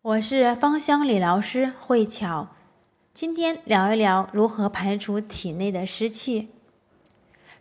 [0.00, 2.50] 我是芳香理疗师慧巧，
[3.12, 6.50] 今天聊一聊如何排除体内的湿气。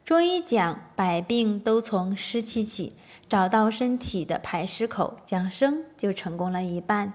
[0.05, 2.93] 中医讲，百病都从湿气起，
[3.27, 7.11] 找到身体的排湿口，养生就成功了一半。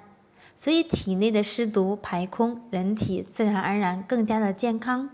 [0.57, 5.09] 所以，体内的湿毒排空，人体自然而然更加的健康。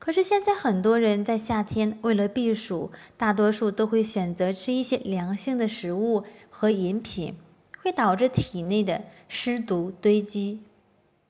[0.00, 7.36] 可是现在很多人在夏天为了避暑，大多数都会选择吃一些凉性的食物和饮品。
[7.86, 10.58] 会导致体内的湿毒堆积。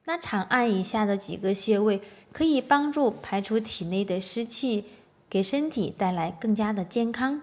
[0.06, 2.00] 那长按以下的几个穴位
[2.32, 4.86] 可以帮助排除体内的湿气，
[5.28, 7.42] 给身体带来更加的健康。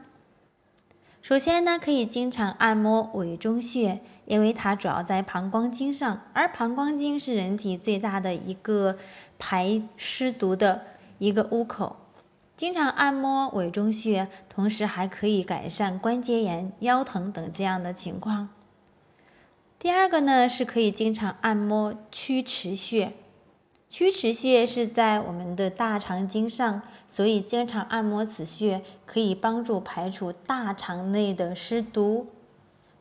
[1.21, 8.97] 首先呢，可以经常按摩委中穴，因为它主要在膀胱经上，而膀胱经是人体最大的一个
[9.37, 10.81] 排湿毒的
[11.19, 11.97] 一个污口。
[12.57, 18.49] 经常按摩委中穴，同时还可以改善关节炎、腰疼等这样的情况。
[19.83, 23.11] 第二个呢，是可以经常按摩曲池穴。
[23.89, 32.27] 曲池穴是在我们的大肠经上，所以经常按摩此穴可以帮助排除大肠内的湿毒，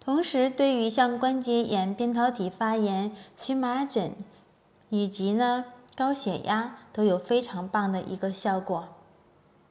[0.00, 4.16] 同时对于像关节炎、扁桃体发炎、荨麻疹
[4.88, 8.88] 以及呢高血压都有非常棒的一个效果。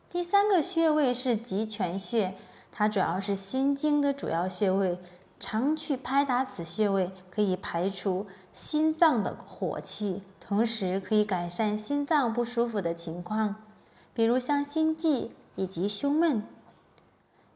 [0.09, 2.35] 第三个穴位是极泉穴，
[2.71, 4.97] 它主要是心经的主要穴位。
[5.41, 13.55] 常去拍打此穴位，可以排除心脏的火气，同时可以改善心脏不舒服的情况，
[14.13, 16.43] 比如像心悸以及胸闷。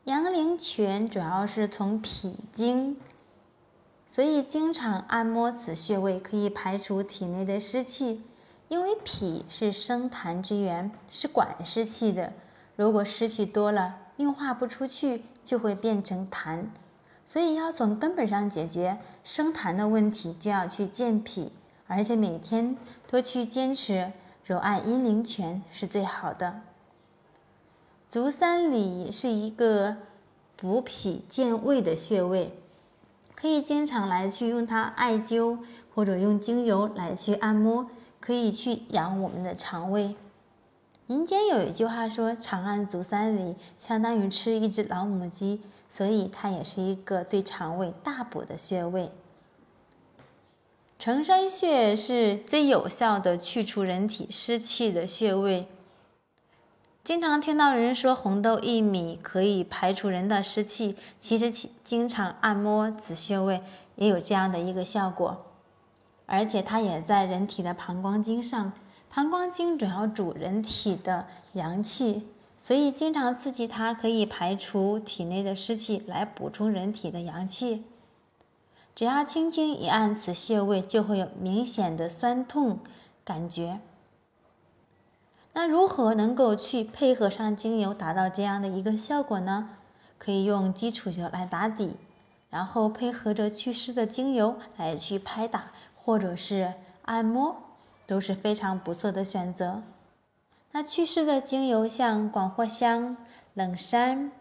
[0.06, 2.98] 阳陵泉主要是从脾经，
[4.08, 8.24] 所以经常按摩此穴位可以排除体内的湿气，
[8.68, 12.34] 因为脾是生痰之源，是管湿气的。
[12.76, 16.66] 如果湿气多了，运化不出去，就会变成痰。
[17.28, 21.52] 所以要从根本上解决生痰的问题，就要去健脾，
[21.88, 24.12] 而且每天都去坚持
[24.46, 26.62] 揉按阴陵泉是最好的。
[28.08, 29.98] 足三里是一个
[30.56, 32.54] 补脾健胃的穴位，
[33.36, 35.58] 可以经常来去用它艾灸，
[35.94, 37.90] 或者用精油来去按摩，
[38.22, 40.16] 可以去养我们的肠胃。
[41.08, 49.12] 民间有一句话说：“长按足三里，相当于吃一只老母鸡。”所以它也是一个对肠胃大补的穴位。
[51.00, 55.68] 承山穴是最有效的去除人体湿气的穴位。
[57.02, 61.50] 经常听到人说红豆薏米可以排除人的湿气，其实
[61.82, 63.62] 经常按摩此穴位
[63.96, 65.46] 也有这样的一个效果。
[66.26, 68.74] 而且它也在人体的膀胱经上，
[69.16, 72.28] 膀胱经主要主人体的阳气。
[72.60, 77.86] 所以，经常刺激它，可以排除体内的湿气，来补充人体的阳气。
[78.94, 82.80] 只要轻轻一按此穴位，就会有明显的酸痛
[83.24, 83.80] 感觉。
[85.54, 89.70] 那如何能够去配合上精油，达到这样的一个效果呢？
[90.18, 91.96] 可以用基础油来打底，
[92.50, 96.74] 然后配合着祛湿的精油来去拍打，或者是
[97.04, 97.56] 按摩，
[98.08, 99.84] 都是非常不错的选择。
[100.72, 103.18] 那祛湿的精油像广藿香、
[103.54, 104.32] 冷杉、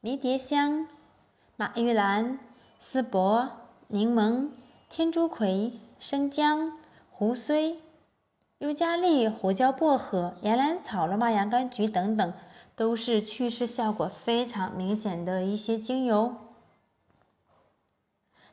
[0.00, 0.86] 迷迭香、
[1.56, 2.38] 马玉兰、
[2.78, 3.50] 丝柏、
[3.88, 4.50] 柠檬、
[4.88, 6.78] 天竺葵、生姜、
[7.10, 7.78] 胡荽、
[8.58, 12.32] 尤加利、胡椒薄荷、岩兰草、罗马洋甘菊等等，
[12.76, 16.36] 都是祛湿效果非常明显的一些精油。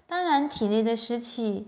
[0.05, 1.67] 当然，体内的湿气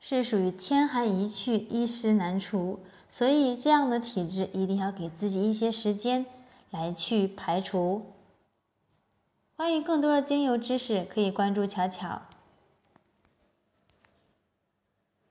[0.00, 2.80] 是属于天寒一去，一湿难除。
[3.08, 6.26] 所以，这样的体质一定要给自己一些时间
[6.70, 8.02] 来去排除。
[9.56, 12.22] 关于更多的精油知识，可以关注巧巧。